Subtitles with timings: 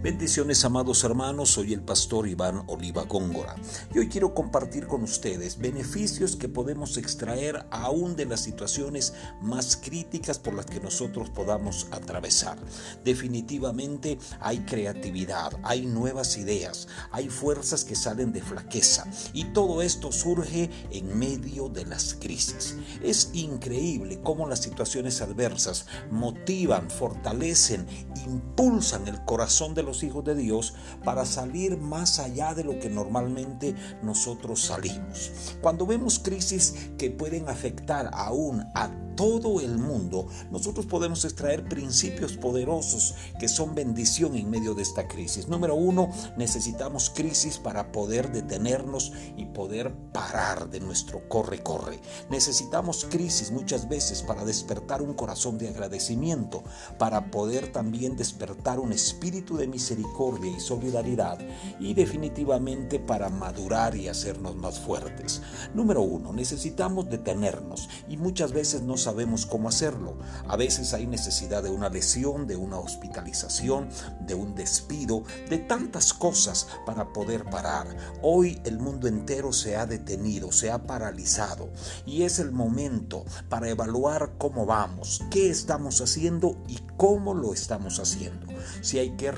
[0.00, 3.56] Bendiciones amados hermanos, soy el pastor Iván Oliva Góngora
[3.92, 9.76] y hoy quiero compartir con ustedes beneficios que podemos extraer aún de las situaciones más
[9.76, 12.56] críticas por las que nosotros podamos atravesar.
[13.04, 20.12] Definitivamente hay creatividad, hay nuevas ideas, hay fuerzas que salen de flaqueza y todo esto
[20.12, 22.76] surge en medio de las crisis.
[23.02, 27.84] Es increíble cómo las situaciones adversas motivan, fortalecen,
[28.24, 30.74] impulsan el corazón de los hijos de Dios
[31.04, 35.32] para salir más allá de lo que normalmente nosotros salimos.
[35.60, 42.36] Cuando vemos crisis que pueden afectar aún a todo el mundo, nosotros podemos extraer principios
[42.36, 45.48] poderosos que son bendición en medio de esta crisis.
[45.48, 51.98] Número uno, necesitamos crisis para poder detenernos y poder parar de nuestro corre-corre.
[52.30, 56.62] Necesitamos crisis muchas veces para despertar un corazón de agradecimiento,
[56.96, 61.38] para poder también despertar un espíritu de misericordia y solidaridad
[61.78, 65.40] y definitivamente para madurar y hacernos más fuertes.
[65.72, 70.18] Número uno, necesitamos detenernos y muchas veces no sabemos cómo hacerlo.
[70.48, 73.88] A veces hay necesidad de una lesión, de una hospitalización,
[74.20, 77.86] de un despido, de tantas cosas para poder parar.
[78.22, 81.70] Hoy el mundo entero se ha detenido, se ha paralizado
[82.04, 88.00] y es el momento para evaluar cómo vamos, qué estamos haciendo y cómo lo estamos
[88.00, 88.46] haciendo.
[88.80, 89.30] Si hay que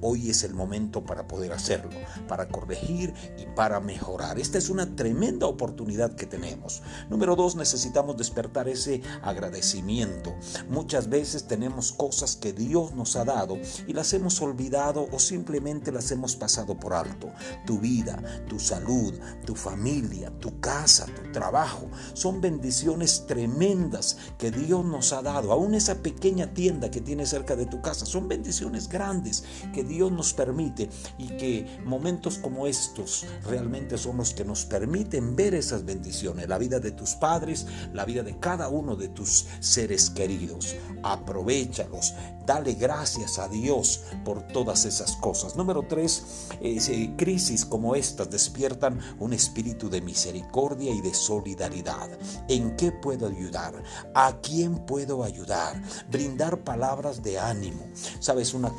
[0.00, 1.90] hoy es el momento para poder hacerlo,
[2.28, 4.38] para corregir y para mejorar.
[4.38, 6.82] Esta es una tremenda oportunidad que tenemos.
[7.08, 10.34] Número dos, necesitamos despertar ese agradecimiento.
[10.68, 15.92] Muchas veces tenemos cosas que Dios nos ha dado y las hemos olvidado o simplemente
[15.92, 17.32] las hemos pasado por alto.
[17.66, 19.14] Tu vida, tu salud,
[19.46, 25.52] tu familia, tu casa, tu trabajo, son bendiciones tremendas que Dios nos ha dado.
[25.52, 29.13] Aún esa pequeña tienda que tienes cerca de tu casa, son bendiciones grandes
[29.72, 30.88] que Dios nos permite
[31.18, 36.48] y que momentos como estos realmente son los que nos permiten ver esas bendiciones.
[36.48, 40.74] La vida de tus padres, la vida de cada uno de tus seres queridos.
[41.02, 42.14] Aprovechalos.
[42.46, 45.56] Dale gracias a Dios por todas esas cosas.
[45.56, 52.10] Número tres, eh, crisis como estas despiertan un espíritu de misericordia y de solidaridad.
[52.48, 53.82] ¿En qué puedo ayudar?
[54.14, 55.80] ¿A quién puedo ayudar?
[56.10, 57.86] Brindar palabras de ánimo.
[58.20, 58.70] ¿Sabes una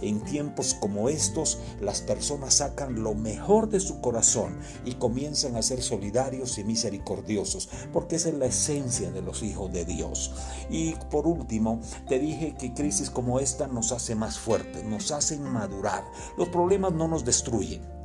[0.00, 5.62] En tiempos como estos, las personas sacan lo mejor de su corazón y comienzan a
[5.62, 10.32] ser solidarios y misericordiosos, porque esa es la esencia de los hijos de Dios.
[10.70, 15.42] Y por último, te dije que crisis como esta nos hace más fuertes, nos hacen
[15.42, 16.04] madurar.
[16.36, 17.95] Los problemas no nos destruyen.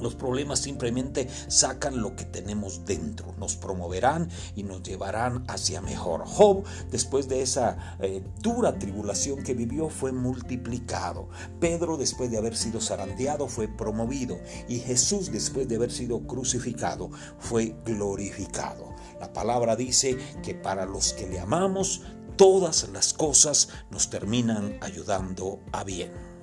[0.00, 6.24] Los problemas simplemente sacan lo que tenemos dentro, nos promoverán y nos llevarán hacia mejor.
[6.26, 11.28] Job, después de esa eh, dura tribulación que vivió, fue multiplicado.
[11.60, 14.38] Pedro, después de haber sido zarandeado, fue promovido.
[14.68, 18.94] Y Jesús, después de haber sido crucificado, fue glorificado.
[19.20, 22.02] La palabra dice que para los que le amamos,
[22.36, 26.37] todas las cosas nos terminan ayudando a bien.